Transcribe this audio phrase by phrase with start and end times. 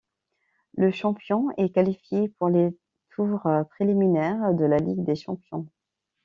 [0.75, 2.75] Le champion est qualifié pour les
[3.13, 5.67] tours préliminaires de la Ligue des champions.